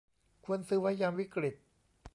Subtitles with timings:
[0.45, 1.55] ควรซื้อไว้ยามวิกฤต